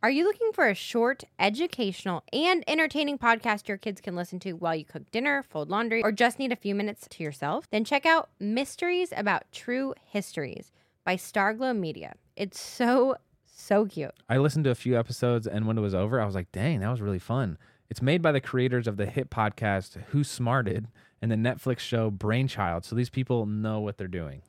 [0.00, 4.52] Are you looking for a short, educational, and entertaining podcast your kids can listen to
[4.52, 7.68] while you cook dinner, fold laundry, or just need a few minutes to yourself?
[7.72, 10.70] Then check out Mysteries About True Histories
[11.04, 12.14] by Starglow Media.
[12.36, 14.12] It's so, so cute.
[14.28, 16.78] I listened to a few episodes, and when it was over, I was like, dang,
[16.78, 17.58] that was really fun.
[17.90, 20.86] It's made by the creators of the hit podcast Who Smarted
[21.20, 22.84] and the Netflix show Brainchild.
[22.84, 24.42] So these people know what they're doing.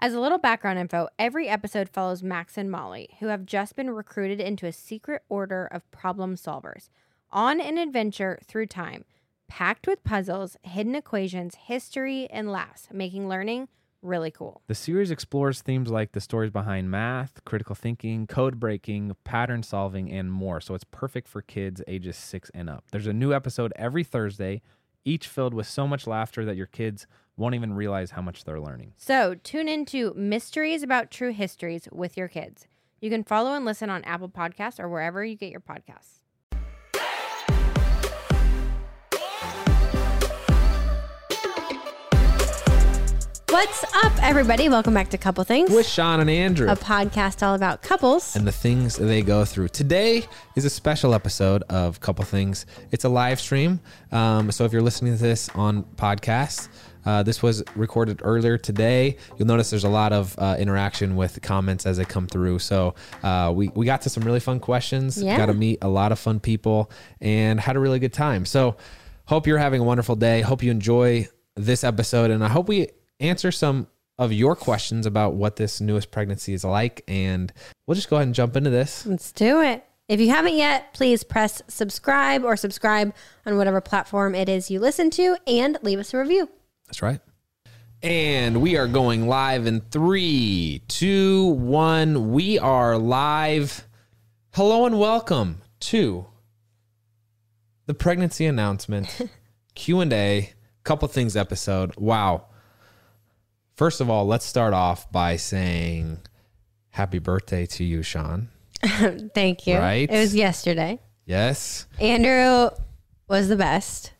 [0.00, 3.90] As a little background info, every episode follows Max and Molly, who have just been
[3.90, 6.88] recruited into a secret order of problem solvers
[7.32, 9.04] on an adventure through time,
[9.48, 13.66] packed with puzzles, hidden equations, history, and laughs, making learning
[14.00, 14.62] really cool.
[14.68, 20.12] The series explores themes like the stories behind math, critical thinking, code breaking, pattern solving,
[20.12, 20.60] and more.
[20.60, 22.84] So it's perfect for kids ages six and up.
[22.92, 24.62] There's a new episode every Thursday,
[25.04, 27.08] each filled with so much laughter that your kids
[27.38, 28.92] won't even realize how much they're learning.
[28.96, 32.66] So tune into Mysteries About True Histories with your kids.
[33.00, 36.18] You can follow and listen on Apple Podcasts or wherever you get your podcasts.
[43.50, 44.68] What's up, everybody?
[44.68, 48.36] Welcome back to Couple Things, with Shawn and Andrew a podcast all about couples.
[48.36, 49.68] and the things they go through.
[49.68, 52.66] Today is a special episode of Couple Things.
[52.92, 53.80] It's a live stream.
[54.12, 56.68] Um, so if you're listening to this on podcast,
[57.04, 59.16] uh, this was recorded earlier today.
[59.36, 62.58] You'll notice there's a lot of uh, interaction with comments as they come through.
[62.60, 65.36] So uh, we, we got to some really fun questions, Yeah.
[65.36, 66.90] got to meet a lot of fun people,
[67.20, 68.44] and had a really good time.
[68.44, 68.76] So
[69.26, 70.40] hope you're having a wonderful day.
[70.40, 72.88] Hope you enjoy this episode, and I hope we
[73.20, 77.04] answer some of your questions about what this newest pregnancy is like.
[77.06, 77.52] And
[77.86, 79.06] we'll just go ahead and jump into this.
[79.06, 79.84] Let's do it.
[80.08, 84.80] If you haven't yet, please press subscribe or subscribe on whatever platform it is you
[84.80, 86.48] listen to and leave us a review.
[86.88, 87.20] That's right.
[88.02, 92.32] And we are going live in three, two, one.
[92.32, 93.86] We are live.
[94.54, 96.26] Hello and welcome to
[97.84, 99.28] the pregnancy announcement
[99.74, 100.54] Q and A.
[100.82, 101.94] Couple things episode.
[101.96, 102.46] Wow.
[103.76, 106.20] First of all, let's start off by saying
[106.88, 108.48] happy birthday to you, Shawn.
[109.34, 109.76] Thank you.
[109.76, 110.10] Right.
[110.10, 111.02] It was yesterday.
[111.26, 111.86] Yes.
[112.00, 112.70] Andrew
[113.28, 114.12] was the best.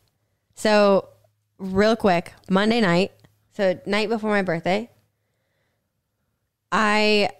[0.54, 1.08] So,
[1.58, 3.12] real quick, Monday night,
[3.56, 4.90] so night before my birthday,
[6.70, 7.30] I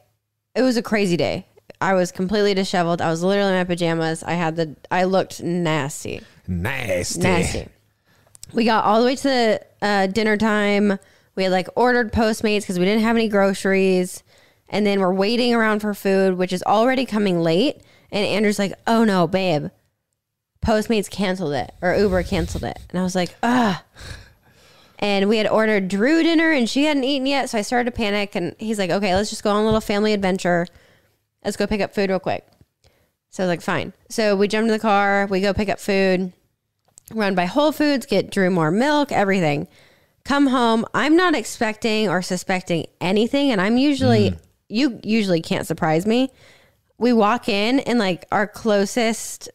[0.55, 1.47] it was a crazy day.
[1.81, 3.01] I was completely disheveled.
[3.01, 4.23] I was literally in my pajamas.
[4.23, 6.21] I had the I looked nasty.
[6.47, 7.21] Nasty.
[7.21, 7.69] Nasty.
[8.53, 10.99] We got all the way to uh, dinner time.
[11.37, 14.25] We had like ordered Postmates because we didn't have any groceries.
[14.71, 17.81] And then we're waiting around for food, which is already coming late.
[18.11, 19.69] And Andrew's like, oh no, babe,
[20.69, 22.79] Postmates canceled it or Uber canceled it.
[22.91, 23.83] And I was like, ah.
[24.99, 27.49] And we had ordered Drew dinner and she hadn't eaten yet.
[27.49, 28.35] So I started to panic.
[28.35, 30.67] And he's like, okay, let's just go on a little family adventure.
[31.43, 32.47] Let's go pick up food real quick.
[33.31, 33.95] So I was like, fine.
[34.11, 35.27] So we jumped in the car.
[35.27, 36.33] We go pick up food
[37.15, 39.69] run by Whole Foods, get Drew more milk, everything.
[40.25, 40.85] Come home.
[40.93, 44.37] I'm not expecting or suspecting anything, and I'm usually
[44.69, 46.31] you usually can't surprise me.
[46.99, 49.49] We walk in, and like our closest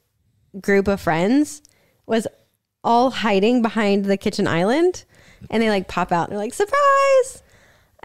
[0.62, 1.62] group of friends
[2.06, 2.28] was
[2.84, 5.03] all hiding behind the kitchen island,
[5.50, 7.44] and they like pop out and they're like surprise,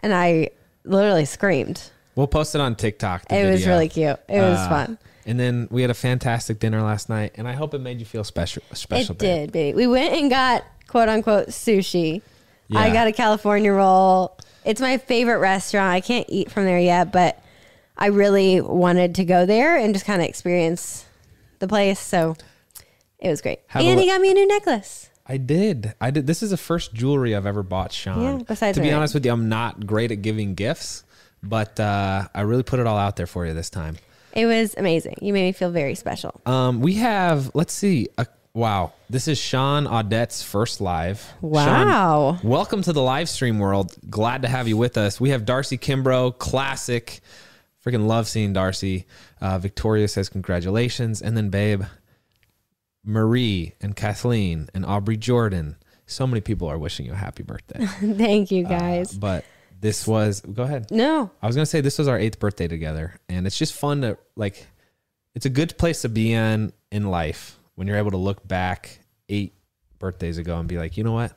[0.01, 0.49] and I
[0.85, 1.91] literally screamed.
[2.15, 3.27] We'll post it on TikTok.
[3.27, 4.17] the It was really cute.
[4.27, 4.97] It was Uh, fun.
[5.25, 8.05] And then we had a fantastic dinner last night, and I hope it made you
[8.05, 8.63] feel special.
[8.73, 9.13] Special.
[9.13, 9.19] It babe.
[9.19, 9.75] did, baby.
[9.75, 12.21] We went and got quote unquote sushi.
[12.75, 14.37] I got a California roll.
[14.63, 15.91] It's my favorite restaurant.
[15.91, 17.41] I can't eat from there yet, but
[17.97, 21.05] I really wanted to go there and just kind of experience
[21.59, 21.99] the place.
[21.99, 22.35] So
[23.19, 23.59] it was great.
[23.67, 25.09] Have and he got me a new necklace.
[25.25, 25.93] I did.
[26.01, 26.25] I did.
[26.25, 28.21] This is the first jewelry I've ever bought, Shawn.
[28.23, 31.03] Yeah, besides to be honest with you, I'm not great at giving gifts,
[31.43, 33.97] but uh, I really put it all out there for you this time.
[34.33, 35.17] It was amazing.
[35.21, 36.41] You made me feel very special.
[36.47, 37.51] Um, we have.
[37.53, 38.09] Let's see.
[38.17, 41.23] A, wow, this is Sean Audette's first live.
[41.41, 42.37] Wow.
[42.39, 43.95] Sean, welcome to the live stream world.
[44.09, 45.21] Glad to have you with us.
[45.21, 47.19] We have Darcy Kimbrough, classic.
[47.89, 49.05] Freaking love seeing Darcy.
[49.41, 51.83] Uh, Victoria says congratulations, and then babe,
[53.03, 55.77] Marie and Kathleen and Aubrey Jordan.
[56.05, 57.85] So many people are wishing you a happy birthday.
[58.15, 59.13] Thank you guys.
[59.13, 59.45] but
[59.79, 60.41] this was.
[60.41, 60.91] Go ahead.
[60.91, 64.01] no, I was gonna say this was our eighth birthday together, and it's just fun
[64.01, 64.67] to like.
[65.35, 68.99] It's a good place to be in in life when you're able to look back
[69.29, 69.53] eight
[69.99, 71.33] birthdays ago and be like, you know what,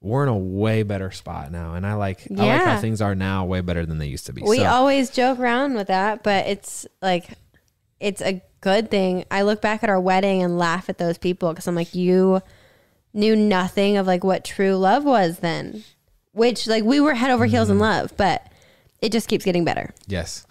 [0.00, 3.14] we're in a way better spot now, and I like I like how things are
[3.14, 4.42] now way better than they used to be.
[4.42, 7.30] we so, always joke around with that, but it's like,
[7.98, 9.24] it's a good thing.
[9.30, 12.40] I look back at our wedding and laugh at those people because I'm like, you
[13.12, 15.82] knew nothing of like what true love was then,
[16.32, 17.72] which like we were head over heels Mm-hmm.
[17.76, 18.46] in love, but
[19.02, 19.92] it just keeps getting better.
[20.06, 20.46] yes.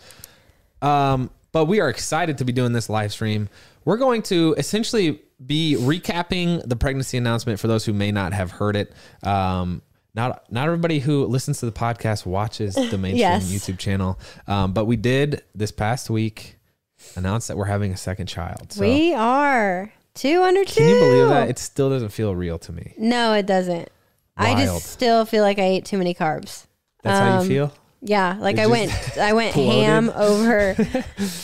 [0.81, 3.49] Um, but we are excited to be doing this live stream.
[3.87, 8.51] We're going to essentially be recapping the pregnancy announcement for those who may not have
[8.51, 8.91] heard it.
[9.23, 9.81] Um,
[10.13, 13.49] not not everybody who listens to the podcast watches the mainstream Yes.
[13.49, 16.57] YouTube channel, um, but we did this past week
[17.15, 18.73] announce that we're having a second child.
[18.73, 20.81] So we are two under two.
[20.81, 21.49] can you believe that?
[21.49, 22.93] It still doesn't feel real to me.
[22.97, 23.89] no, it doesn't.
[24.35, 26.67] I just still feel like I ate too many carbs.
[27.03, 27.73] That's how Um, you feel.
[28.01, 29.73] Yeah, like It's I went, I went bloated.
[29.83, 30.75] ham over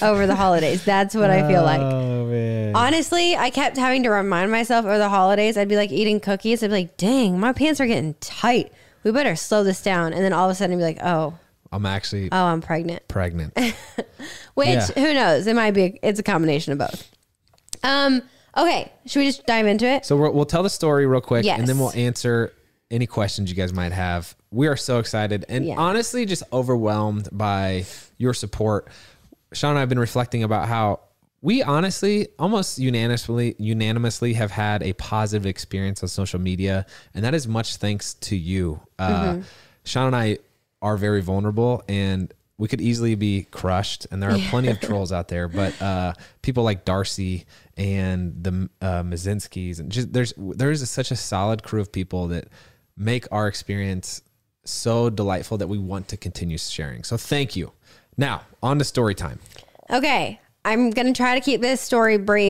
[0.02, 0.86] over the holidays.
[0.86, 1.82] That's what I feel like.
[1.82, 2.76] Oh man.
[2.76, 5.58] Honestly, I kept having to remind myself over the holidays.
[5.58, 6.62] I'd be like eating cookies.
[6.64, 8.72] I'd be like, "Dang, my pants are getting tight.
[9.04, 11.38] We better slow this down." And then all of a sudden, I'd be like, "Oh,
[11.72, 13.54] I'm actually oh, I'm pregnant." pregnant.
[14.54, 14.86] Which Yeah.
[14.94, 15.48] who knows?
[15.48, 16.00] It might be.
[16.04, 17.10] It's a combination of both.
[17.84, 18.22] Um.
[18.56, 18.92] Okay.
[19.08, 20.06] Should we just dive into it?
[20.06, 22.54] So we'll, we'll tell the story real quick, and then we'll answer
[22.94, 24.36] any questions you guys might have.
[24.52, 25.76] We are so excited and Yeah.
[25.78, 27.86] honestly just overwhelmed by
[28.18, 28.88] your support.
[29.52, 31.00] Shawn and I have been reflecting about how
[31.42, 37.34] we honestly almost unanimously unanimously have had a positive experience on social media, and that
[37.34, 38.80] is much thanks to you.
[38.98, 39.40] Uh,
[39.84, 40.38] Shawn and I
[40.82, 45.12] are very vulnerable and we could easily be crushed and there are plenty of trolls
[45.12, 47.46] out there but uh, people like darcy
[47.78, 52.48] and the uh, mazinskis and just there's there's such a solid crew of people that
[52.98, 54.22] make our experience
[54.66, 57.72] so delightful that we want to continue sharing so thank you
[58.18, 59.40] now on to story time
[59.90, 60.40] Okay.
[60.66, 62.50] I'm gonna try to keep this story brief.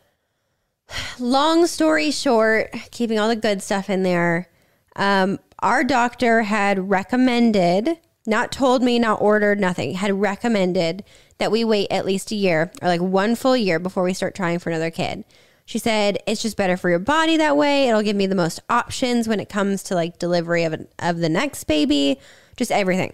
[1.19, 4.49] long story short, keeping all the good stuff in there,
[4.95, 11.03] um, our doctor had recommended, not told me, not ordered, nothing, had recommended
[11.37, 14.35] that we wait at least a year or like one full year before we start
[14.35, 15.23] trying for another kid.
[15.65, 17.87] She said it's just better for your body that way.
[17.87, 21.19] It'll give me the most options when it comes to like delivery of, an, of
[21.19, 22.19] the next baby,
[22.57, 23.13] just everything.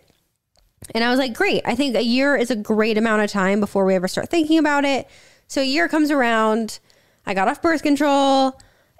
[0.95, 1.61] And I was like, great.
[1.65, 4.57] I think a year is a great amount of time before we ever start thinking
[4.57, 5.07] about it.
[5.47, 6.79] So a year comes around.
[7.27, 8.57] I got off birth control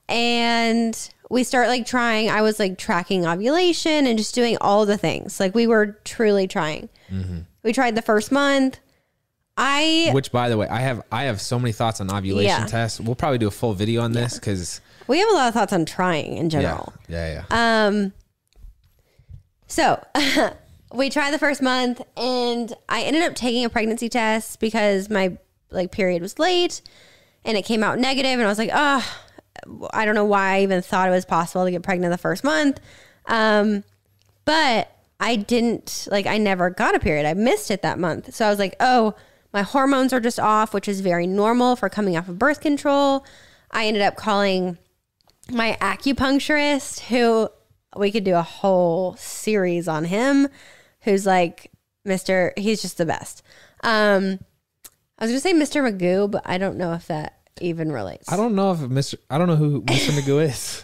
[0.10, 2.30] and we start like trying.
[2.30, 5.40] I was like tracking ovulation and just doing all the things.
[5.40, 6.90] Like we were truly trying.
[7.64, 8.80] We tried the first month.
[9.60, 12.68] I, which by the way i have i have so many thoughts on ovulation Yeah.
[12.68, 15.56] tests we'll probably do a full video on this because we have a lot of
[15.56, 16.94] thoughts on trying in yeah general.
[17.10, 18.14] yeah yeah Um,
[19.66, 20.00] so
[20.94, 25.38] we tried the first month and I ended up taking a pregnancy test because my
[25.72, 26.82] like period was late
[27.48, 29.20] and it came out negative and I was like, oh,
[29.92, 32.44] I don't know why I even thought it was possible to get pregnant the first
[32.44, 32.80] month.
[33.26, 33.84] Um,
[34.46, 37.26] but I didn't like I never got a period.
[37.26, 38.36] I missed it that month.
[38.36, 39.16] So I was like, oh,
[39.54, 43.26] my hormones are just off, which is very normal for coming off of birth control.
[43.72, 44.78] I ended up calling
[45.50, 47.50] my acupuncturist who
[47.96, 50.50] we could do a whole series on him
[51.02, 51.72] who's like
[52.06, 53.42] mr he's just the best
[53.82, 54.40] um
[55.18, 58.38] i was gonna say mr magoo but i don't know if that even relates i
[58.38, 60.84] don't know if mr i don't know who mr magoo is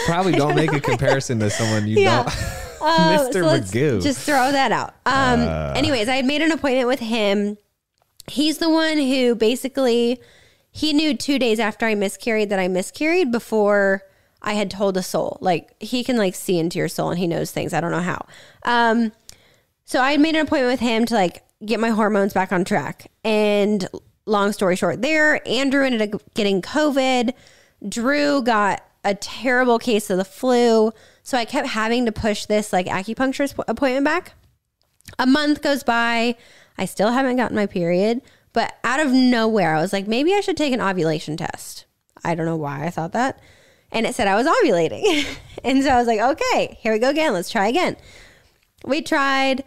[0.06, 2.22] probably don't make a comparison to someone you Yeah.
[2.24, 2.34] don't
[2.80, 3.32] Uh, Mr.
[3.32, 4.02] so Magoo.
[4.02, 4.94] Just throw that out.
[5.06, 5.40] Um,
[5.74, 7.56] anyways, I had made an appointment with him.
[8.30, 10.20] He's the one who basically
[10.70, 14.02] he knew two days after I miscarried that I miscarried before
[14.42, 15.38] I had told a soul.
[15.40, 17.72] Like he can like see into your soul and he knows things.
[17.72, 18.26] I don't know how.
[18.66, 19.12] Um,
[19.86, 22.66] so I had made an appointment with him to like get my hormones back on
[22.66, 23.10] track.
[23.24, 23.88] And
[24.26, 27.32] long story short, there Andrew ended up getting COVID.
[27.88, 30.92] Drew got a terrible case of the flu.
[31.22, 34.34] So I kept having to push this like acupuncturist appointment back.
[35.18, 36.36] A month goes by.
[36.76, 38.20] I still haven't gotten my period,
[38.52, 41.84] but out of nowhere, I was like, maybe I should take an ovulation test.
[42.24, 43.40] I don't know why I thought that.
[43.92, 45.24] And it said I was ovulating.
[45.64, 47.32] and so I was like, okay, here we go again.
[47.32, 47.96] Let's try again.
[48.84, 49.64] We tried,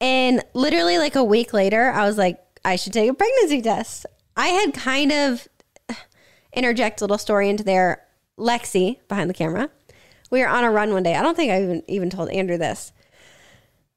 [0.00, 4.06] and literally like a week later, I was like, I should take a pregnancy test.
[4.36, 5.48] I had kind of,
[6.54, 8.02] interject a little story into there.
[8.38, 9.70] Lexi behind the camera.
[10.30, 11.14] We were on a run one day.
[11.14, 12.92] I don't think I even even told Andrew this.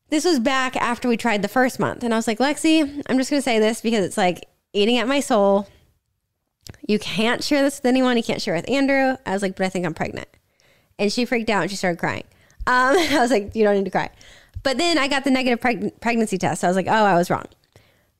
[0.09, 3.17] This was back after we tried the first month, and I was like, Lexi, I'm
[3.17, 5.67] just gonna say this because it's like eating at my soul.
[6.87, 8.17] You can't share this with anyone.
[8.17, 9.17] You can't share it with Andrew.
[9.25, 10.27] I was like, but I think I'm pregnant.
[10.99, 12.25] And she freaked out and she started crying.
[12.67, 14.09] Um, I was like, you don't need to cry.
[14.63, 16.61] But then I got the negative preg- pregnancy test.
[16.61, 17.45] So I was like, oh, I was wrong.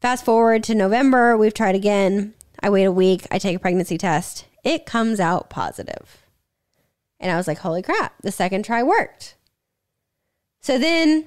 [0.08, 2.34] Fast forward to November, we've tried again.
[2.64, 4.46] I wait a week, I take a pregnancy test.
[4.64, 6.24] It comes out positive.
[7.20, 9.36] And I was like, holy crap, the second try worked.
[10.62, 11.26] So then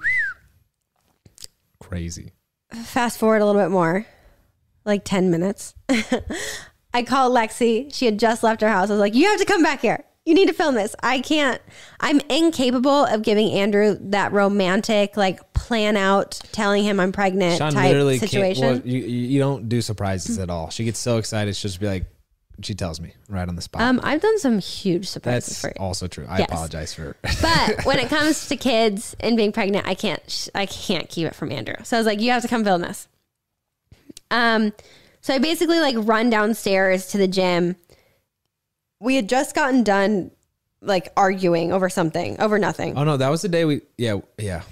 [1.78, 2.32] Crazy.
[2.72, 4.06] fast forward a little bit more,
[4.87, 5.75] like 10 minutes.
[6.94, 7.94] I called Lexi.
[7.94, 8.88] She had just left her house.
[8.88, 10.04] I was like, You have to come back here.
[10.30, 10.94] You need to film this.
[11.02, 11.60] I can't,
[11.99, 17.72] I'm incapable of giving Andrew that romantic, like, plan out, telling him I'm pregnant Shawn
[17.72, 18.62] type literally situation.
[18.64, 20.70] Well, you, you you don't do surprises at all.
[20.70, 21.56] She gets so excited.
[21.56, 22.04] She'll just be like,
[22.62, 23.82] she tells me right on the spot.
[23.82, 25.75] um, I've done some huge surprises That's for you.
[25.84, 26.26] also true.
[26.28, 26.49] I Yes.
[26.49, 27.16] apologize for.
[27.42, 31.34] But when it comes to kids and being pregnant, I can't I can't keep it
[31.34, 31.75] from Andrew.
[31.82, 33.08] So I was like, you have to come film this.
[34.30, 34.72] Um,
[35.22, 37.75] so I basically like run downstairs to the gym.
[39.00, 40.30] We had just gotten done
[40.80, 42.97] like arguing over something, over nothing.
[42.97, 43.80] oh no, that was the day we.
[43.99, 44.62] Yeah, yeah.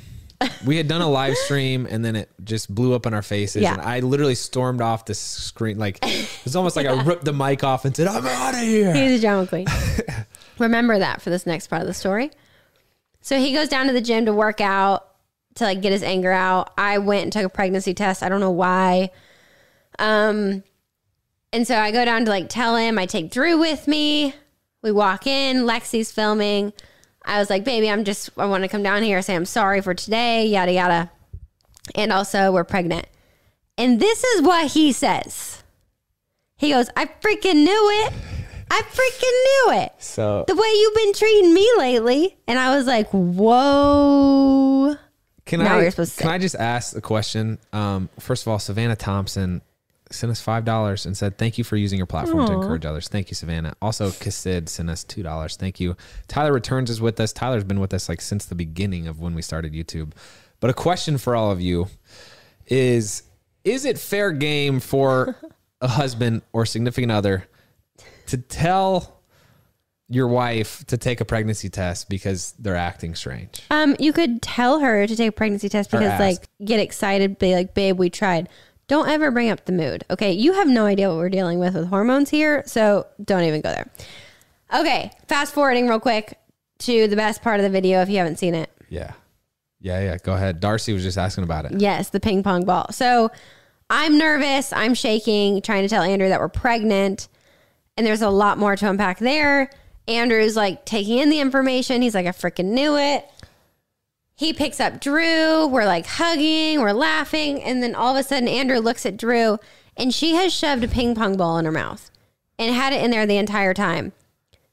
[0.65, 3.63] We had done a live stream and then it just blew up in our faces.
[3.63, 3.73] Yeah.
[3.73, 5.79] And I literally stormed off the screen.
[5.79, 8.95] Like it's almost like I ripped the mic off and said, "I'm out of here."
[8.95, 9.67] He's a drama queen.
[10.59, 12.31] Remember that for this next part of the story.
[13.21, 15.09] So he goes down to the gym to work out
[15.57, 16.73] to like get his anger out.
[16.79, 18.23] I went and took a pregnancy test.
[18.23, 19.11] I don't know why.
[19.99, 20.63] Um,
[21.53, 24.35] and so I go down to like tell him I take Drew with me.
[24.83, 25.65] We walk in.
[25.65, 26.73] Lexi's filming.
[27.25, 29.81] I was like, baby, I'm just I want to come down here say I'm sorry
[29.81, 30.47] for today.
[30.47, 31.11] Yada yada.
[31.95, 33.07] And also we're pregnant.
[33.77, 35.63] And this is what he says.
[36.57, 38.13] He goes, I freaking knew it.
[38.71, 39.93] I freaking knew it.
[39.99, 42.37] So The way you've been treating me lately.
[42.47, 44.97] And I was like, whoa.
[45.47, 46.31] Can Now I you're supposed to can.
[46.33, 47.59] I just ask a question?
[47.73, 49.63] Um, first of all, Savannah Thompson
[50.11, 53.09] sent us five dollars and said thank you for using your platform to encourage others.
[53.09, 53.75] Thank you, Savannah.
[53.83, 55.57] Also, Kassid sent us two dollars.
[55.57, 55.97] Thank you.
[56.27, 57.33] Tyler returns is with us.
[57.33, 60.13] Tyler's been with us like since the beginning of when we started YouTube.
[60.61, 61.89] But a question for all of you
[62.67, 63.23] is:
[63.65, 65.37] Is it fair game for
[65.81, 67.47] a husband or significant other
[68.27, 69.19] to tell
[70.11, 73.63] your wife to take a pregnancy test because they're acting strange?
[73.71, 77.55] Um, you could tell her to take a pregnancy test because, like, get excited, be
[77.55, 78.49] like, babe, we tried.
[78.89, 80.05] Don't ever bring up the mood.
[80.11, 80.33] Okay.
[80.33, 82.63] You have no idea what we're dealing with with hormones here.
[82.67, 83.91] So don't even go there.
[84.75, 85.11] Okay.
[85.29, 86.39] Fast forwarding real quick
[86.81, 88.71] to the best part of the video if you haven't seen it.
[88.89, 89.13] Yeah.
[89.81, 90.17] Yeah, yeah.
[90.23, 90.61] Go ahead.
[90.61, 91.81] Darcy was just asking about it.
[91.81, 92.91] Yes, the ping pong ball.
[92.91, 93.31] So
[93.91, 94.73] I'm nervous.
[94.73, 97.29] I'm shaking, trying to tell Andrew that we're pregnant.
[97.97, 99.71] And there's a lot more to unpack there.
[100.07, 102.01] Andrew's like taking in the information.
[102.01, 103.29] He's like, I freaking knew it.
[104.39, 105.67] He picks up Drew.
[105.67, 107.61] We're like hugging, we're laughing.
[107.61, 109.59] And then all of a sudden, Andrew looks at Drew
[109.97, 112.09] and she has shoved a ping pong ball in her mouth
[112.57, 114.13] and had it in there the entire time,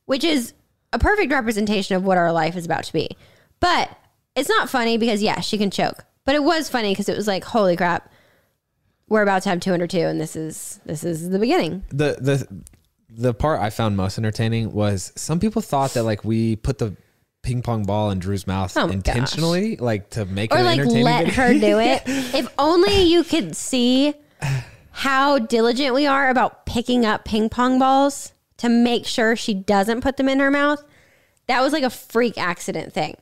[0.05, 0.53] which is
[0.93, 3.17] a perfect representation of what our life is about to be.
[3.59, 3.89] But
[4.35, 6.05] it's not funny because, yeah, she can choke.
[6.25, 8.11] But it was funny because it was like, holy crap,
[9.09, 11.83] we're about to have two under two, and this is this is the beginning.
[11.89, 12.63] The the
[13.09, 16.95] the part I found most entertaining was some people thought that like we put the
[17.45, 20.79] ping pong ball in Drew's mouth Oh intentionally, like to make it or an like
[20.79, 21.43] let video.
[21.43, 22.01] her do it.
[22.07, 24.15] if only you could see
[24.89, 30.01] how diligent we are about picking up ping pong balls to make sure she doesn't
[30.01, 30.83] put them in her mouth.
[31.47, 33.15] That was like a freak accident thing.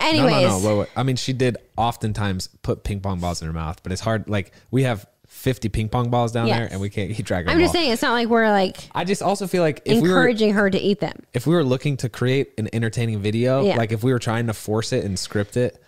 [0.00, 0.68] No, Anyways, no, no.
[0.68, 0.88] Wait, wait.
[0.96, 4.28] I mean, she did oftentimes put ping pong balls in her mouth, but it's hard.
[4.28, 7.50] Like we have fifty ping pong balls down there, and we can't keep track of
[7.50, 7.80] I'm just all.
[7.80, 10.54] saying it's not like we're like I just also feel like if we were encouraging
[10.54, 11.22] her to eat them.
[11.34, 13.76] if we were looking to create an entertaining video, Yeah.
[13.76, 15.82] like if we were trying to force it and script it,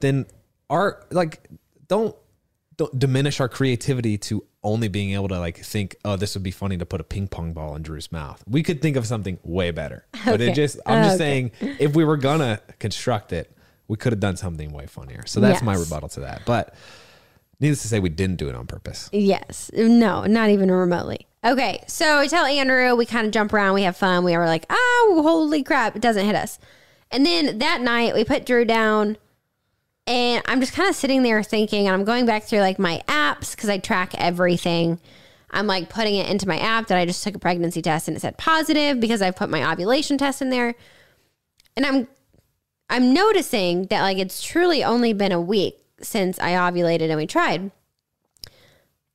[0.00, 0.26] then
[0.68, 1.48] our like
[1.88, 2.14] don't
[2.76, 6.50] don't diminish our creativity to only being able to like think, oh, this would be
[6.50, 8.42] funny to put a ping pong ball in Drew's mouth.
[8.46, 10.04] We could think of something way better.
[10.24, 11.50] But it just I'm just Okay.
[11.60, 13.50] saying if we were gonna construct it,
[13.88, 15.24] we could have done something way funnier.
[15.26, 16.42] So that's my rebuttal to that.
[16.46, 16.74] But
[17.60, 19.08] needless to say, we didn't do it on purpose.
[19.12, 19.70] Yes.
[19.74, 21.26] No, not even remotely.
[21.44, 21.82] Okay.
[21.86, 24.24] So I tell Andrew, we kind of jump around, we have fun.
[24.24, 26.58] We are like, oh, holy crap, it doesn't hit us.
[27.10, 29.16] And then that night we put Drew down
[30.06, 33.00] and I'm just kind of sitting there thinking, and I'm going back through like my
[33.06, 34.98] apps because I track everything.
[35.52, 38.16] I'm like putting it into my app that I just took a pregnancy test and
[38.16, 40.74] it said positive because I've put my ovulation test in there.
[41.76, 42.08] And I'm
[42.88, 47.26] I'm noticing that like it's truly only been a week since I ovulated and we
[47.26, 47.70] tried.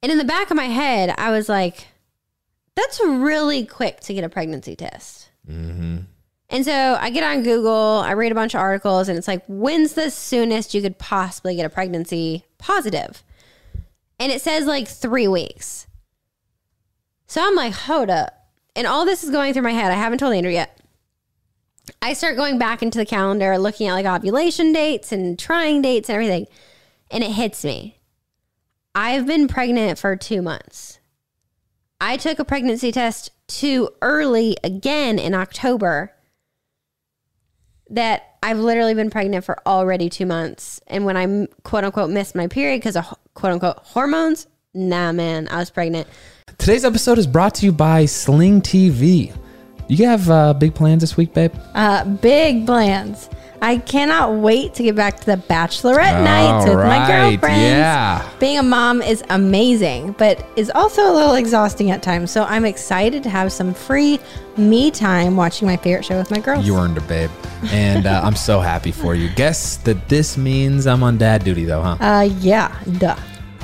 [0.02, 1.88] And in the back of my head, I was like,
[2.76, 5.30] That's really quick to get a pregnancy test.
[5.50, 5.98] Mm-hmm.
[6.50, 9.44] And so I get on Google, I read a bunch of articles, and it's like,
[9.48, 13.24] when's the soonest you could possibly get a pregnancy positive?
[14.20, 15.88] And it says like three weeks.
[17.28, 18.48] So I'm like, hold up.
[18.76, 19.92] And all this is going through my head.
[19.92, 20.80] I haven't told Andrew yet.
[22.02, 26.10] I start going back into the calendar, looking at like ovulation dates and trying dates
[26.10, 26.48] and everything.
[27.12, 28.00] And it hits me.
[28.94, 31.00] I've been pregnant for two months.
[32.00, 36.14] I took a pregnancy test too early again in October
[37.90, 40.82] that I've literally been pregnant for already two months.
[40.88, 45.48] And when I quote unquote missed my period because of quote unquote hormones, nah, man,
[45.50, 46.08] I was pregnant.
[46.58, 49.36] Today's episode is brought to you by Sling TV.
[49.88, 51.54] You have uh, big plans this week, babe?
[51.74, 53.30] Uh, big plans.
[53.62, 57.62] I cannot wait to get back to the bachelorette nights with my right, girlfriends.
[57.62, 58.30] yeah.
[58.40, 62.32] Being a mom is amazing, but is also a little exhausting at times.
[62.32, 64.20] So I'm excited to have some free
[64.58, 66.66] me time watching my favorite show with my girls.
[66.66, 67.32] You earned it, babe.
[67.72, 69.30] And uh, I'm so happy for you.
[69.30, 71.98] Guess that this means I'm on dad duty, though, huh?
[72.00, 73.16] uh, yeah, duh.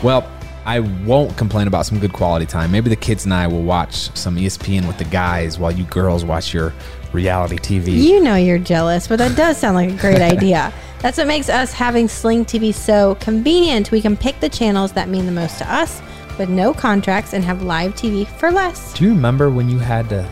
[0.03, 0.27] Well,
[0.65, 2.71] I won't complain about some good quality time.
[2.71, 6.23] Maybe the kids and I will watch some ESPN with the guys while you girls
[6.23, 6.73] watch your
[7.13, 7.95] reality TV.
[8.01, 10.71] You know you're jealous, but that does sound like a great idea.
[10.99, 13.91] That's what makes us having Sling TV so convenient.
[13.91, 15.99] We can pick the channels that mean the most to us
[16.37, 18.93] with no contracts and have live TV for less.
[18.93, 20.29] Do you remember when you had to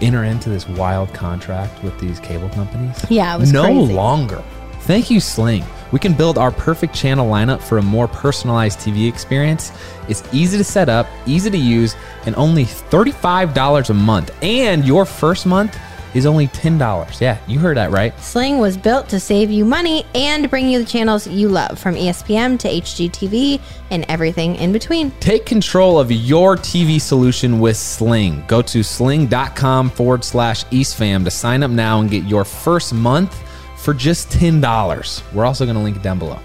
[0.00, 3.04] enter into this wild contract with these cable companies?
[3.08, 3.92] Yeah, it was no crazy.
[3.92, 4.42] longer.
[4.80, 5.64] Thank you, Sling.
[5.92, 9.72] We can build our perfect channel lineup for a more personalized TV experience.
[10.08, 14.30] It's easy to set up, easy to use, and only $35 a month.
[14.42, 15.78] And your first month
[16.14, 17.20] is only $10.
[17.20, 18.18] Yeah, you heard that right.
[18.20, 21.94] Sling was built to save you money and bring you the channels you love, from
[21.94, 25.10] ESPN to HGTV and everything in between.
[25.20, 28.44] Take control of your TV solution with Sling.
[28.46, 33.44] Go to sling.com forward slash EastFam to sign up now and get your first month
[33.88, 35.32] for just $10.
[35.32, 36.38] We're also going to link it down below.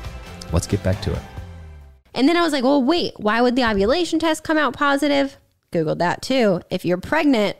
[0.53, 1.19] Let's get back to it.
[2.13, 5.36] And then I was like, well, wait, why would the ovulation test come out positive?
[5.73, 6.62] Googled that too.
[6.69, 7.58] If you're pregnant,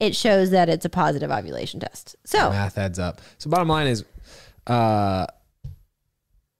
[0.00, 2.16] it shows that it's a positive ovulation test.
[2.24, 3.20] So, Math adds up.
[3.38, 4.04] So, bottom line is,
[4.66, 5.26] uh,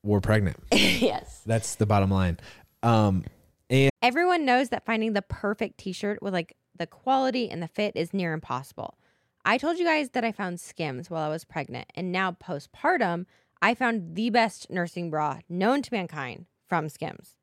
[0.05, 0.59] we're pregnant.
[0.73, 1.43] yes.
[1.45, 2.39] That's the bottom line.
[2.85, 3.25] Um,
[3.69, 7.69] and Everyone knows that finding the perfect t shirt with like the quality and the
[7.69, 8.97] fit is near impossible.
[9.45, 13.25] I told you guys that I found Skims while I was pregnant, and now postpartum,
[13.63, 17.37] I found the best nursing bra known to mankind from Skims.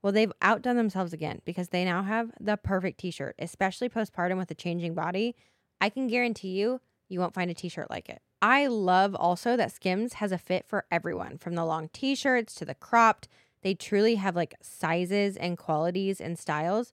[0.00, 4.38] Well, they've outdone themselves again because they now have the perfect t shirt, especially postpartum
[4.38, 5.36] with a changing body.
[5.80, 8.22] I can guarantee you, you won't find a t shirt like it.
[8.40, 12.54] I love also that Skims has a fit for everyone from the long t shirts
[12.56, 13.28] to the cropped.
[13.62, 16.92] They truly have like sizes and qualities and styles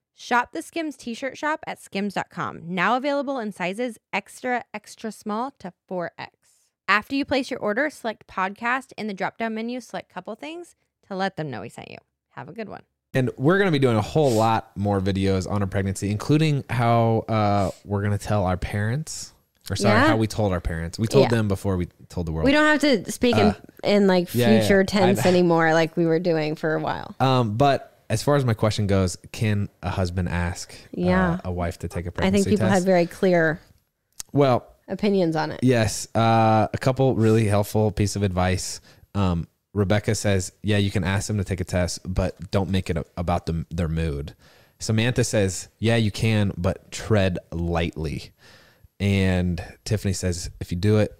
[0.15, 2.61] Shop the Skims t-shirt shop at skims.com.
[2.65, 6.09] Now available in sizes extra extra small to 4X.
[6.87, 10.75] After you place your order, select podcast in the drop-down menu, select couple things
[11.07, 11.97] to let them know we sent you.
[12.31, 12.83] Have a good one.
[13.13, 16.63] And we're going to be doing a whole lot more videos on our pregnancy, including
[16.69, 19.33] how uh, we're going to tell our parents,
[19.69, 20.07] or sorry, Yeah.
[20.07, 20.99] how we told our parents.
[20.99, 21.29] We told Yeah.
[21.29, 22.45] them before we told the world.
[22.45, 24.59] We don't have to speak in, in like Uh, yeah, yeah.
[24.61, 27.15] future tense I- anymore like we were doing for a while.
[27.19, 31.33] um, but as far as my question goes, can a husband ask Yeah.
[31.35, 32.47] uh, a wife to take a pregnancy test?
[32.47, 32.73] I think people test?
[32.79, 33.59] had very clear
[34.33, 35.59] well, opinions on it.
[35.63, 36.07] yes.
[36.13, 38.81] Uh, a couple really helpful piece of advice.
[39.15, 42.89] Um, Rebecca says, yeah, you can ask them to take a test, but don't make
[42.89, 44.35] it a- about them, their mood.
[44.79, 48.31] Samantha says, yeah, you can, but tread lightly.
[48.99, 51.17] And Tiffany says, if you do it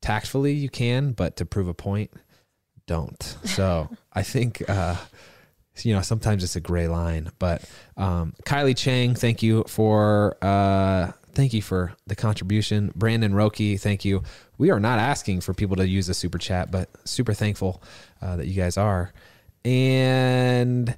[0.00, 2.10] tactfully, you can, but to prove a point,
[2.86, 3.22] don't.
[3.44, 4.96] So I think, uh,
[5.82, 7.62] you know, sometimes it's a gray line, but
[7.96, 12.92] um, Kylie Chang, thank you for uh, thank you for the contribution.
[12.94, 14.22] Brandon Roki, thank you.
[14.58, 17.82] We are not asking for people to use the super chat, but super thankful
[18.20, 19.12] uh, that you guys are.
[19.64, 20.96] And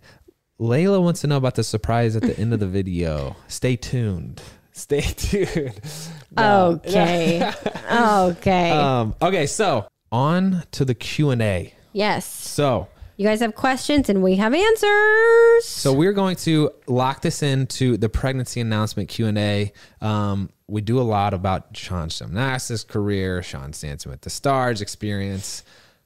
[0.61, 3.37] Layla wants to know about the surprise at the end of the video.
[3.49, 4.43] Stay tuned.
[4.73, 5.81] Stay tuned.
[6.37, 6.81] No.
[6.85, 7.49] Okay.
[7.93, 8.71] okay.
[8.73, 11.73] Um, okay, so on to the Q and A.
[11.93, 12.27] yes.
[12.27, 15.65] So You guys have questions and we have answers.
[15.67, 19.73] So we're going to lock this into the pregnancy announcement Q and A.
[20.01, 25.63] Um, we do a lot about Shawn's gymnastics career, Shawn's dancing with the stars experience.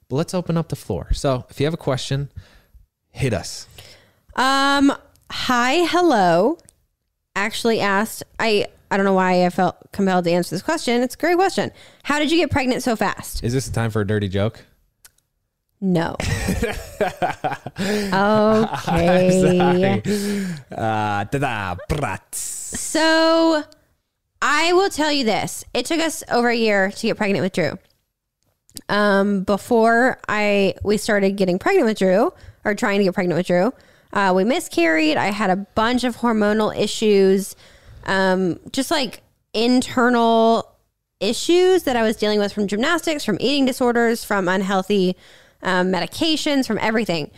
[0.09, 1.13] But let's open up the floor.
[1.15, 2.31] So if you have a question,
[3.11, 3.67] hit us.
[4.37, 4.93] Um,
[5.31, 6.59] hi, hello.
[7.35, 11.03] Actually asked, I I don't know why I felt compelled to answer this question.
[11.03, 11.71] It's a great question.
[12.03, 13.45] How did you get pregnant so fast?
[13.45, 14.65] Is this the time for a dirty joke?
[15.81, 16.17] No.
[18.71, 20.03] okay.
[20.79, 21.25] Uh,
[21.89, 22.39] brats.
[22.39, 23.63] So
[24.43, 25.65] I will tell you this.
[25.75, 27.79] It took us over a year to get pregnant with Drew.
[28.89, 32.33] Um, before I we started getting pregnant with Drew,
[32.65, 33.73] or trying to get pregnant with Drew,
[34.13, 35.17] uh, we miscarried.
[35.17, 37.57] I had a bunch of hormonal issues,
[38.05, 39.23] um, just like
[39.55, 40.69] internal
[41.21, 45.17] issues that I was dealing with from gymnastics, from eating disorders, from unhealthy
[45.63, 47.31] um, medications, from everything.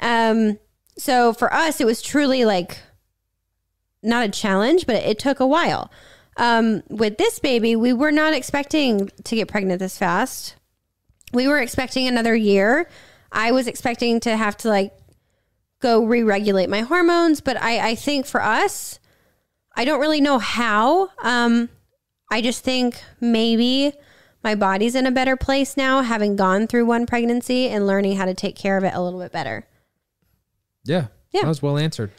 [0.00, 0.58] Um,
[0.96, 2.78] so for us, it was truly like
[4.02, 5.90] not a challenge, but it took a while.
[6.36, 10.56] Um, with this baby, we were not expecting to get pregnant this fast.
[11.32, 12.88] We were expecting another year.
[13.30, 14.92] I was expecting to have to like
[15.80, 18.98] go re regulate my hormones, but I, I think for us,
[19.74, 21.10] I don't really know how.
[21.22, 21.68] Um,
[22.30, 23.92] I just think maybe
[24.42, 28.24] my body's in a better place now, having gone through one pregnancy and learning how
[28.24, 29.66] to take care of it a little bit better.
[30.84, 31.42] Yeah, Yeah.
[31.42, 32.10] that was well answered.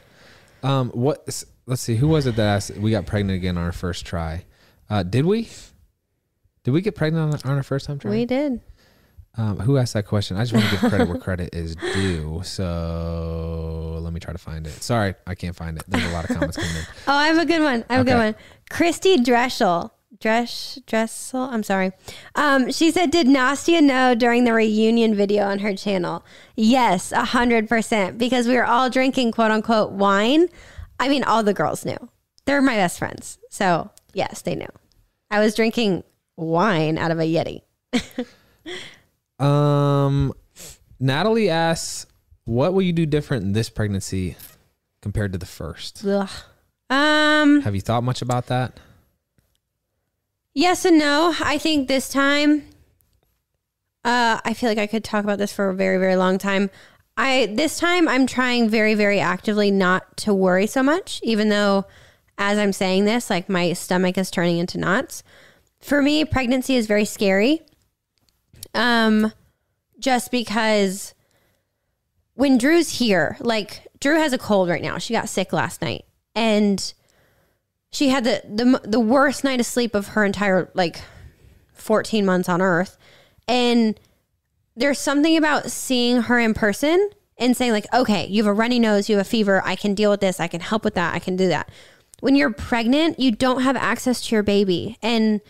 [0.62, 1.26] Um, what?
[1.66, 1.96] Let's see.
[1.96, 2.76] Who was it that asked?
[2.76, 4.44] We got pregnant again on our first try.
[4.88, 5.48] Uh, did we?
[6.64, 8.10] Did we get pregnant on, on our first time try?
[8.10, 8.60] We did.
[9.36, 10.36] Um, who asked that question?
[10.36, 12.42] I just want to give credit where credit is due.
[12.44, 14.82] So let me try to find it.
[14.82, 15.84] Sorry, I can't find it.
[15.88, 16.82] There's a lot of comments coming in.
[17.08, 17.84] Oh, I have a good one.
[17.88, 18.34] I have a good one.
[18.70, 19.90] Christy Dreschel.
[20.22, 21.40] Dresch, Dressel.
[21.40, 21.90] I'm sorry.
[22.36, 27.24] Um, she said, "Did Nastia know during the reunion video on her channel?" Yes, a
[27.24, 28.18] hundred percent.
[28.18, 30.46] Because we were all drinking quote unquote wine.
[31.00, 31.98] I mean, all the girls knew.
[32.44, 34.68] They're my best friends, so yes, they knew.
[35.30, 36.04] I was drinking
[36.36, 37.62] wine out of a Yeti.
[39.38, 40.32] Um,
[41.00, 42.06] Natalie asks,
[42.44, 44.36] "What will you do different in this pregnancy
[45.00, 46.04] compared to the first?
[46.06, 46.30] Ugh.
[46.88, 47.62] Um.
[47.62, 48.78] Have you thought much about that?
[50.54, 51.34] Yes and no.
[51.40, 52.64] I think this time,
[54.04, 56.70] uh, I feel like I could talk about this for a very, very long time.
[57.16, 61.86] I this time I'm trying very, very actively not to worry so much, even though
[62.38, 65.22] as I'm saying this, like my stomach is turning into knots.
[65.80, 67.62] For me, pregnancy is very scary.
[68.74, 69.32] Um,
[69.98, 71.14] just because
[72.34, 74.98] when Drew's here, like Drew has a cold right now.
[74.98, 76.92] She got sick last night, and
[77.92, 81.00] she had the the the worst night of sleep of her entire like
[81.74, 82.96] 14 months on earth.
[83.46, 83.98] And
[84.76, 88.78] there's something about seeing her in person and saying like okay you have a runny
[88.78, 91.14] nose you have a fever i can deal with this i can help with that
[91.14, 91.70] i can do that.
[92.20, 94.96] When you're pregnant you don't have access to your baby.
[95.02, 95.40] And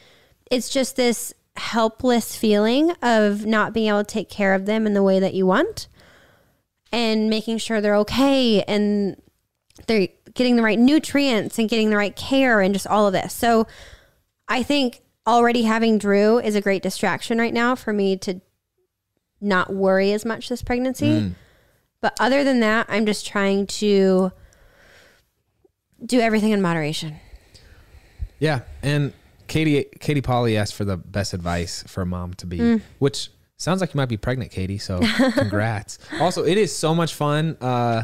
[0.50, 4.94] it's just this helpless feeling of not being able to take care of them in
[4.94, 5.86] the way that you want
[6.90, 9.16] and making sure they're okay and
[9.86, 13.32] they're getting the right nutrients and getting the right care and just all of this.
[13.34, 13.66] So
[14.48, 18.40] I think already having Drew is a great distraction right now for me to
[19.40, 21.34] not worry as much this pregnancy.
[22.00, 24.32] But other than that, I'm just trying to
[26.04, 27.16] do everything in moderation.
[28.38, 29.12] Yeah, and
[29.46, 32.82] Katie Katie Polly asked for the best advice for a mom to be, Mm.
[32.98, 34.78] which sounds like you might be pregnant, Katie.
[34.78, 34.98] So
[35.34, 35.98] congrats.
[36.18, 37.56] also, it is so much fun.
[37.60, 38.02] Uh,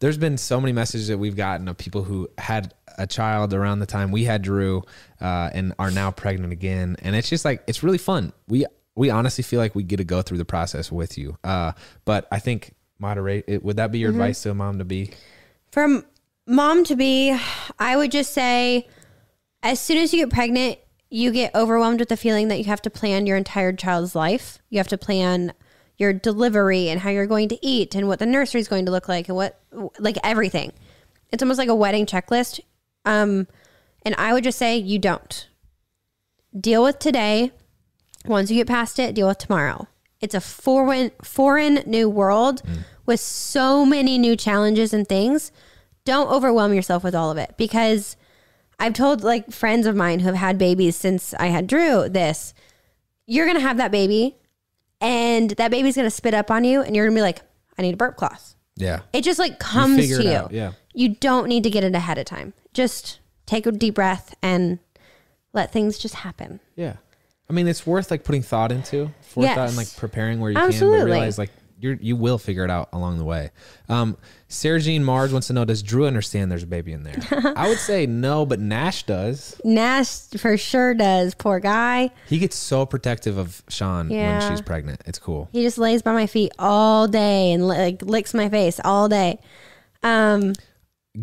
[0.00, 3.78] there's been so many messages that we've gotten of people who had a child around
[3.78, 4.82] the time we had Drew
[5.20, 8.32] uh, and are now pregnant again, and it's just like it's really fun.
[8.48, 11.38] We we honestly feel like we get to go through the process with you.
[11.44, 11.72] Uh,
[12.04, 13.44] but I think moderate.
[13.46, 15.12] It, would that be your advice to a mom to be?
[15.70, 16.04] From
[16.46, 17.38] mom to be,
[17.78, 18.88] I would just say
[19.62, 20.78] as soon as you get pregnant,
[21.10, 24.58] you get overwhelmed with the feeling that you have to plan your entire child's life.
[24.70, 25.52] You have to plan
[26.00, 28.90] your delivery and how you're going to eat and what the nursery is going to
[28.90, 29.60] look like and what
[29.98, 30.72] like everything.
[31.30, 32.58] It's almost like a wedding checklist.
[33.04, 33.46] Um
[34.02, 35.46] and I would just say you don't.
[36.58, 37.52] Deal with today.
[38.24, 39.86] Once you get past it, deal with tomorrow.
[40.20, 42.62] It's a foreign foreign new world
[43.04, 45.52] with so many new challenges and things.
[46.06, 48.16] Don't overwhelm yourself with all of it because
[48.78, 52.54] I've told like friends of mine who have had babies since I had Drew this.
[53.26, 54.39] You're going to have that baby
[55.00, 57.42] and that baby's to spit up on you and you're to be like,
[57.78, 58.54] I need a burp cloth.
[58.76, 59.00] Yeah.
[59.12, 60.30] It just like comes figure to you.
[60.30, 60.72] out, yeah.
[60.94, 62.52] You don't need to get it ahead of time.
[62.72, 64.78] Just take a deep breath and
[65.52, 66.60] let things just happen.
[66.76, 66.96] Yeah.
[67.48, 69.68] I mean, it's worth like putting thought into, forethought Yes.
[69.70, 70.98] and like preparing where you can, Absolutely.
[71.00, 73.50] but realize like you're you will figure it out along the way.
[73.88, 74.16] Um,
[74.48, 77.18] Sarah Jean Mars wants to know: Does Drew understand there's a baby in there?
[77.56, 79.60] I would say no, but Nash does.
[79.64, 81.34] Nash for sure does.
[81.34, 82.10] Poor guy.
[82.28, 84.38] He gets so protective of Shawn Yeah.
[84.40, 85.02] when she's pregnant.
[85.06, 85.48] It's cool.
[85.52, 89.38] He just lays by my feet all day and like licks my face all day.
[90.02, 90.54] Um,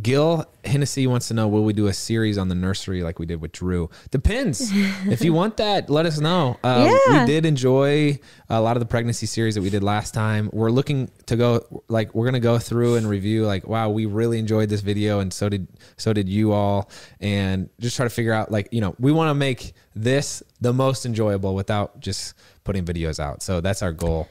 [0.01, 3.25] Gil Hennessy wants to know: Will we do a series on the nursery like we
[3.25, 3.89] did with Drew?
[4.11, 4.69] Depends.
[4.73, 6.57] if you want that, let us know.
[6.61, 7.21] Uh, Yeah.
[7.21, 8.19] We did enjoy
[8.49, 10.49] a lot of the pregnancy series that we did last time.
[10.51, 14.39] We're looking to go like we're gonna go through and review like wow we really
[14.39, 16.89] enjoyed this video and so did so did you all
[17.21, 20.73] and just try to figure out like you know we want to make this the
[20.73, 22.33] most enjoyable without just
[22.65, 23.41] putting videos out.
[23.41, 24.27] So that's our goal.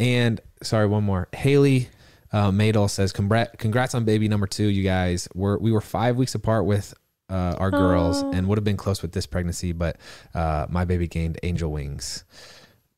[0.00, 1.28] And sorry, one more.
[1.32, 1.88] Haley
[2.32, 5.28] uh, Madel says, "Congrats, on baby number two, you guys.
[5.34, 6.94] We're we were five weeks apart with
[7.28, 9.96] uh, our girls, and would have been close with this pregnancy, but
[10.34, 12.24] uh, my baby gained angel wings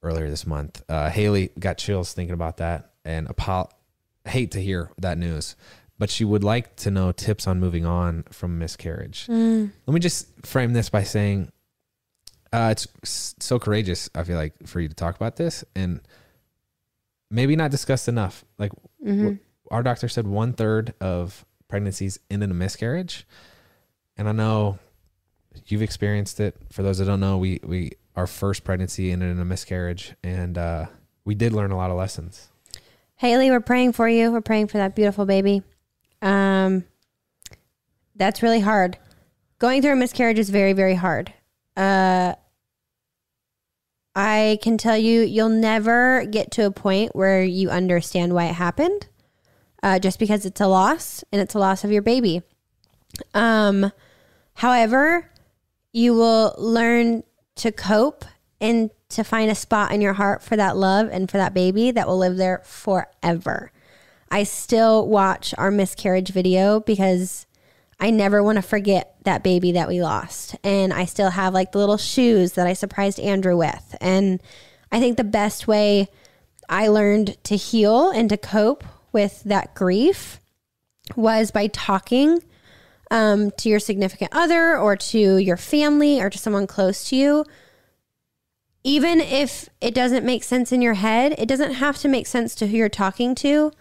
[0.03, 0.83] earlier this month.
[0.89, 3.69] Uh, Haley got chills thinking about that, and apo-
[4.27, 5.57] hate to hear that news,
[5.99, 9.27] but she would like to know tips on moving on from miscarriage.
[9.29, 11.51] Let me just frame this by saying,
[12.53, 14.09] uh, it's so courageous.
[14.15, 16.01] I feel like for you to talk about this, and
[17.31, 18.45] maybe not discussed enough.
[18.59, 18.73] Like
[19.05, 19.39] mhm.
[19.71, 23.27] our doctor said one third of pregnancies end in a miscarriage.
[24.17, 24.79] And I know
[25.67, 26.57] you've experienced it.
[26.73, 30.59] For those that don't know, we, we our first pregnancy ended in a miscarriage and
[30.59, 30.87] uh,
[31.25, 32.49] we did learn a lot of lessons.
[33.17, 34.31] Haley, we're praying for you.
[34.31, 35.63] We're praying for that beautiful baby.
[36.23, 36.85] Um,
[38.17, 38.99] that's really hard.
[39.59, 41.33] Going through a miscarriage is very, very hard.
[41.77, 42.35] Uh,
[44.21, 48.55] I can tell you, you'll never get to a point where you understand why it
[48.55, 49.07] happened,
[49.81, 52.43] uh, just because it's a loss and it's a loss of your baby.
[53.33, 53.93] Um,
[54.55, 55.31] however,
[55.93, 57.23] you will learn
[57.57, 58.25] to cope
[58.61, 61.93] and to find a spot in your heart for that love and for that baby
[61.93, 63.71] that will live there forever.
[64.33, 67.47] I still watch our miscarriage video because
[68.01, 70.57] I never want to forget that baby that we lost.
[70.63, 73.97] And I still have like the little shoes that I surprised Andrew with.
[74.01, 74.41] And
[74.93, 76.09] I think the best way
[76.69, 80.41] I learned to heal and to cope with that grief
[81.17, 82.43] was by talking
[83.11, 87.45] um, to your significant other or to your family or to someone close to you.
[88.85, 92.55] Even if it doesn't make sense in your head, it doesn't have to make sense
[92.55, 93.73] to who you're talking to.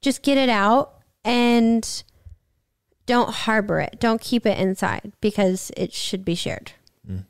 [0.00, 0.94] Just get it out
[1.24, 2.02] and
[3.06, 3.98] don't harbor it.
[3.98, 6.72] Don't keep it inside because it should be shared.
[7.08, 7.24] Mm.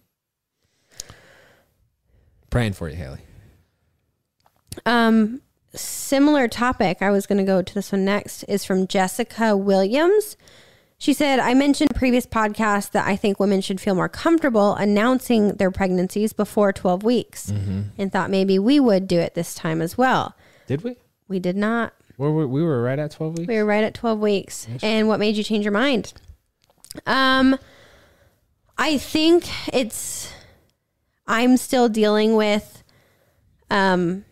[2.51, 3.21] Praying for you, Haley.
[4.85, 5.41] Um,
[5.75, 6.99] similar topic.
[7.01, 8.43] I was going to go to this one next.
[8.45, 10.37] Is from Jessica Williams.
[10.99, 14.75] She said, "I mentioned a previous podcast that I think women should feel more comfortable
[14.75, 17.49] announcing their pregnancies before 12 weeks,
[17.99, 20.37] and thought maybe we would do it this time as well.
[20.69, 20.97] Did we?
[21.27, 21.95] We did not.
[22.19, 23.49] Were we, we were right at 12 weeks?
[23.49, 24.69] We were right at 12 weeks.
[24.83, 26.13] And what made you change your mind?
[27.07, 27.59] Um,
[28.77, 29.45] I think
[29.75, 30.33] it's,
[31.27, 32.83] I'm still dealing with,
[33.71, 34.25] um,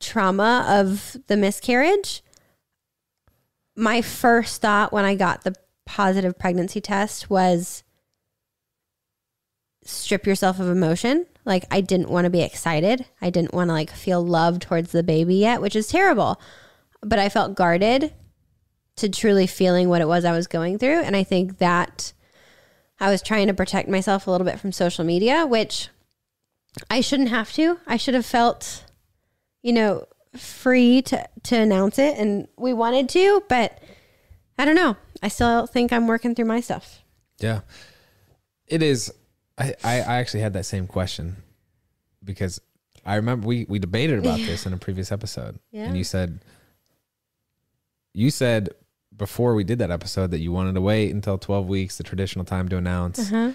[0.00, 2.22] trauma of the miscarriage.
[3.76, 5.54] My first thought when I got the
[5.86, 7.82] positive pregnancy test was
[9.84, 11.26] strip yourself of emotion.
[11.48, 13.06] Like I didn't want to be excited.
[13.20, 16.40] I didn't want to like feel love towards the baby yet, which is terrible.
[17.02, 18.12] But I felt guarded
[18.96, 21.00] to truly feeling what it was I was going through.
[21.00, 22.12] And I think that
[23.00, 25.88] I was trying to protect myself a little bit from social media, which
[26.90, 27.78] I shouldn't have to.
[27.86, 28.84] I should have felt,
[29.62, 30.06] you know,
[30.36, 32.18] free to, to announce it.
[32.18, 33.80] And we wanted to, but
[34.58, 34.96] I don't know.
[35.22, 37.02] I still think I'm working through my stuff.
[37.38, 37.60] Yeah.
[38.66, 39.12] It is.
[39.58, 41.36] I, I, actually had that same question
[42.24, 42.60] because
[43.04, 45.58] I remember we, we debated about this in a previous episode.
[45.72, 45.84] Yeah.
[45.84, 46.40] And you said,
[48.14, 48.70] you said
[49.16, 52.44] before we did that episode that you wanted to wait until 12 weeks, the traditional
[52.44, 53.18] time to announce.
[53.18, 53.52] Uh-huh.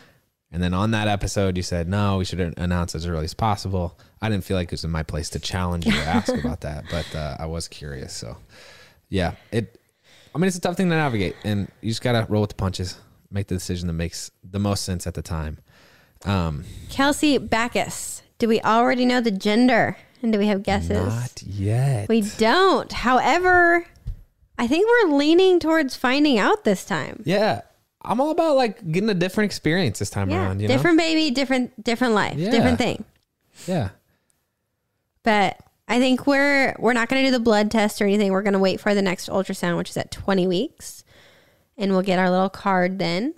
[0.52, 3.98] And then on that episode, you said, no, we should announce as early as possible.
[4.22, 6.62] I didn't feel like it was in my place to challenge you or ask about
[6.62, 8.14] that, but uh, I was curious.
[8.14, 8.38] So,
[9.10, 9.80] yeah, it,
[10.36, 12.52] I mean, it's a tough thing to navigate, and you just got to roll with
[12.52, 12.98] the punches,
[13.32, 15.58] make the decision that makes the most sense at the time.
[16.26, 18.22] Um, Kelsey Backus.
[18.38, 19.98] Do we already know the gender?
[20.22, 20.92] And do we have guesses?
[21.08, 22.08] not yet.
[22.08, 22.92] We don't.
[22.92, 23.86] However,
[24.58, 27.24] I think we're leaning towards finding out this time.
[27.26, 27.62] Yeah.
[28.02, 31.32] I'm all about like getting a different experience this time Yeah, around, you different baby,
[31.32, 32.52] different different life, Yeah.
[32.52, 33.06] different thing.
[33.66, 33.90] Yeah.
[35.24, 35.58] But
[35.88, 38.32] I think we're we're not going to do the blood test or anything.
[38.32, 41.04] We're going to wait for the next ultrasound, which is at 20 weeks,
[41.78, 43.36] and we'll get our little card then.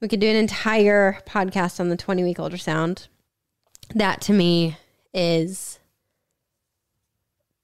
[0.00, 3.08] We could do an entire podcast on the 20 week ultrasound.
[3.94, 4.76] That to me
[5.12, 5.78] is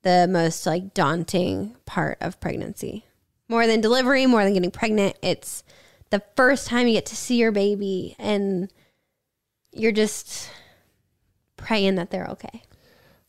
[0.02, 3.04] the most like daunting part of pregnancy.
[3.48, 5.62] More than delivery, more than getting pregnant, it's
[6.10, 8.70] the first time you get to see your baby and
[9.72, 10.50] you're just
[11.56, 12.62] praying that they're okay.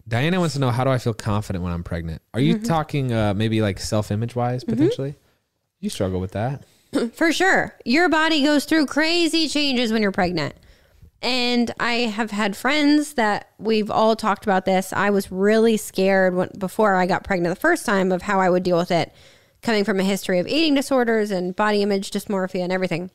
[0.08, 2.22] Diana wants to know how do I feel confident when I'm pregnant?
[2.34, 5.16] Are you talking uh, maybe like self image wise potentially?
[5.80, 6.64] You struggle with that.
[7.14, 7.76] For sure.
[7.86, 10.56] Your body goes through crazy changes when you're pregnant.
[11.22, 14.94] And I have had friends that we've all talked about this.
[14.94, 18.50] I was really scared when, before I got pregnant the first time of how I
[18.50, 19.12] would deal with it,
[19.62, 23.10] coming from a history of eating disorders and body image dysmorphia and everything.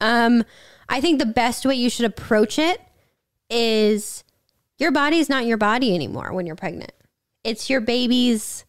[0.00, 0.44] Um,
[0.88, 2.80] I think the best way you should approach it
[3.50, 4.22] is
[4.78, 6.92] your body is not your body anymore when you're pregnant.
[7.44, 8.64] It's your baby's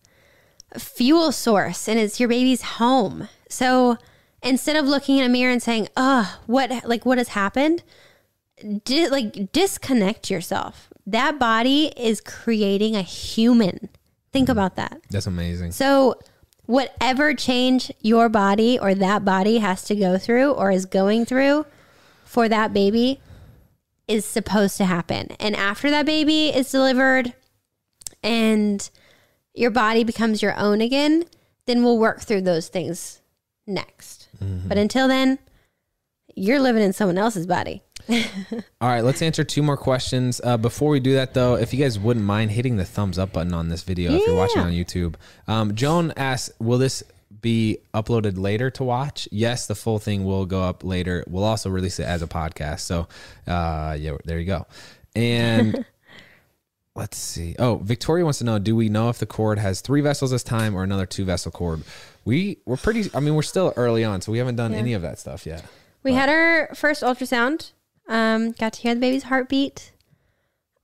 [0.77, 3.29] fuel source and it's your baby's home.
[3.53, 3.97] So
[4.41, 7.83] instead of looking in a mirror and saying, "Oh, what like what has happened?"
[8.83, 10.89] Di- like disconnect yourself.
[11.05, 13.89] That body is creating a human.
[14.31, 14.51] Think mm-hmm.
[14.51, 15.01] about that.
[15.09, 15.71] That's amazing.
[15.71, 16.15] So,
[16.65, 21.65] whatever change your body or that body has to go through or is going through
[22.23, 23.19] for that baby
[24.07, 25.31] is supposed to happen.
[25.39, 27.33] And after that baby is delivered
[28.21, 28.89] and
[29.53, 31.25] your body becomes your own again,
[31.65, 33.21] then we'll work through those things
[33.67, 34.28] next.
[34.67, 35.39] But until then,
[36.36, 37.82] you're living in someone else's body.
[38.10, 40.41] All right, let's answer two more questions.
[40.43, 43.32] Uh, before we do that, though, if you guys wouldn't mind hitting the thumbs up
[43.32, 45.15] button on this video if you're watching on YouTube.
[45.47, 47.04] Um, Joan asks, "Will this
[47.41, 51.23] be uploaded later to watch?" Yes, the full thing will go up later.
[51.28, 52.82] We'll also release it as a podcast.
[52.82, 53.08] So,
[53.47, 54.67] uh, yeah, there you go.
[55.15, 55.86] And
[56.95, 57.56] let's see.
[57.58, 60.43] Oh, Victoria wants to know: Do we know if the cord has three vessels this
[60.43, 61.84] time or another two vessel cord?
[62.25, 63.09] We we're pretty.
[63.13, 65.65] I mean, we're still early on, so we haven't done any of that stuff yet.
[66.03, 67.71] We had our first ultrasound.
[68.07, 69.91] Um, got to hear the baby's heartbeat.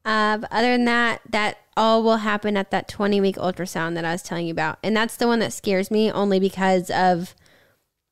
[0.05, 4.05] Uh, but other than that, that all will happen at that 20 week ultrasound that
[4.05, 4.79] I was telling you about.
[4.83, 7.35] And that's the one that scares me only because of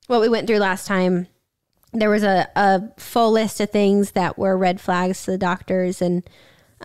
[0.07, 1.27] what we went through last time.
[1.93, 6.01] There was a, a full list of things that were red flags to the doctors.
[6.01, 6.23] And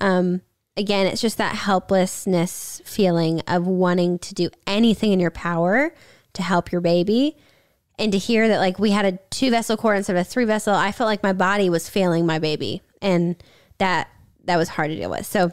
[0.00, 0.42] um,
[0.76, 5.92] again, it's just that helplessness feeling of wanting to do anything in your power
[6.34, 7.36] to help your baby.
[7.98, 10.46] And to hear that like we had a two vessel cord instead of a three
[10.46, 12.82] vessel i felt like my body was failing my baby.
[13.00, 13.36] And
[13.78, 14.08] that
[14.44, 15.26] that was hard to deal with.
[15.26, 15.50] So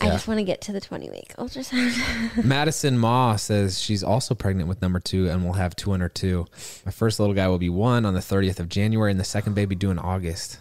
[0.00, 2.44] i just want to get to the 20 week ultrasound.
[2.44, 6.46] Madison Ma says she's also pregnant with number two and will have two under two.
[6.86, 9.54] My first little guy will be one on the 30th of January and the second
[9.54, 10.58] baby due in August.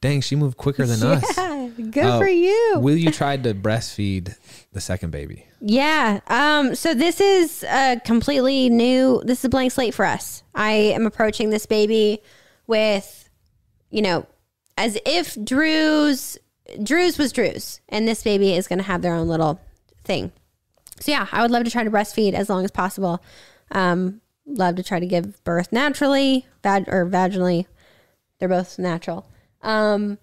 [0.00, 1.24] Dang, she moved quicker than us.
[1.36, 4.36] yeah good Uh, for you Will you try to breastfeed
[4.72, 5.44] the second baby?
[5.60, 10.44] yeah um so this is a completely new this is a blank slate for us
[10.54, 12.20] i am approaching this baby
[12.68, 13.28] with
[13.90, 14.24] you know
[14.76, 16.38] as if drew's
[16.82, 19.60] drew's was drew's and this baby is going to have their own little
[20.04, 20.30] thing
[21.00, 23.22] so yeah, I would love to try to breastfeed as long as possible.
[23.70, 27.66] Um, love to try to give birth naturally, vag- or vaginally.
[28.40, 29.24] They're both natural.
[29.62, 30.18] Um,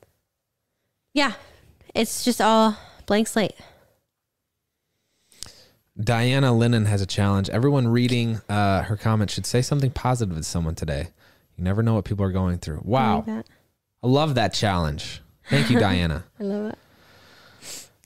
[1.14, 1.34] yeah,
[1.94, 3.56] it's just all blank slate.
[6.02, 7.50] Diana Lennon has a challenge.
[7.50, 11.08] Everyone reading uh, her comment should say something positive to someone today.
[11.56, 12.80] You never know what people are going through.
[12.80, 13.16] I Wow.
[13.18, 13.46] like that.
[14.04, 15.22] I love that challenge.
[15.50, 16.26] Thank you, Diana.
[16.40, 16.78] I love it.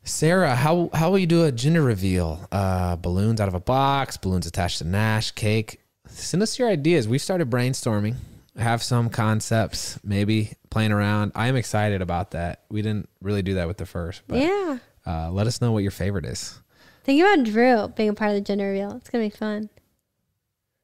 [0.03, 2.47] Sarah, how how will you do a gender reveal?
[2.51, 5.81] Uh, balloons out of a box, balloons attached to Nash, cake.
[6.07, 7.07] Send us your ideas.
[7.07, 8.15] We've started brainstorming.
[8.59, 11.31] Have some concepts, maybe playing around.
[11.33, 12.63] I am excited about that.
[12.69, 14.77] We didn't really do that with the first, but yeah.
[15.07, 16.59] uh, let us know what your favorite is.
[17.03, 18.91] Think about Drew being a part of the gender reveal.
[18.97, 19.69] It's gonna be fun.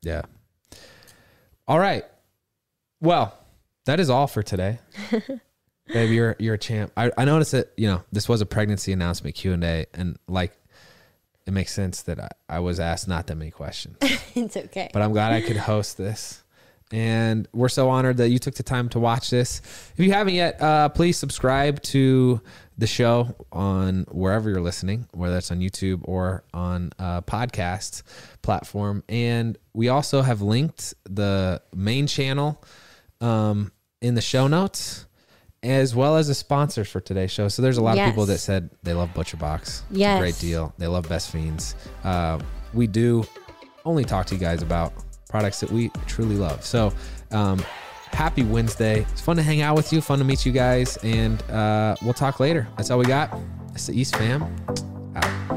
[0.01, 0.23] Yeah.
[1.67, 2.05] All right.
[3.01, 3.37] Well,
[3.85, 4.79] that is all for today.
[5.87, 6.91] Baby, you're you're a champ.
[6.97, 10.17] I, I noticed that you know this was a pregnancy announcement Q and A, and
[10.27, 10.57] like
[11.45, 13.97] it makes sense that I, I was asked not that many questions,
[14.35, 14.89] it's okay.
[14.93, 16.43] but I'm glad I could host this.
[16.91, 19.61] And we're so honored that you took the time to watch this.
[19.97, 22.41] If you haven't yet, uh, please subscribe to
[22.77, 28.03] the show on wherever you're listening, whether it's on YouTube or on a podcast
[28.43, 29.03] platform.
[29.09, 32.61] And we also have linked the main channel
[33.19, 33.71] um,
[34.01, 35.05] in the show notes,
[35.63, 37.47] as well as the sponsors for today's show.
[37.47, 39.83] So there's a lot of people that said they love Butcher Box.
[39.89, 40.19] Yes.
[40.19, 40.73] great deal.
[40.77, 41.75] They love Best Fiends.
[42.03, 42.39] Uh,
[42.73, 43.25] we do
[43.85, 44.93] only talk to you guys about
[45.35, 46.63] products that we truly love.
[46.63, 46.93] So,
[47.31, 47.59] um,
[48.13, 49.05] happy Wednesday.
[49.11, 52.13] It's fun to hang out with you, fun to meet you guys, and uh, we'll
[52.13, 52.69] talk later.
[52.77, 53.37] That's all we got.
[53.73, 54.43] It's the East fam.
[55.13, 55.51] Out.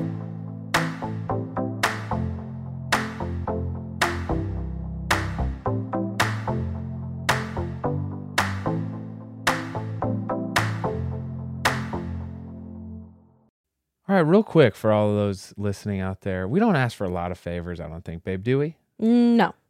[14.09, 17.05] All right, real quick for all of those listening out there, we don't ask for
[17.05, 18.75] a lot of favors, I don't think, babe, do we?
[18.99, 19.55] No.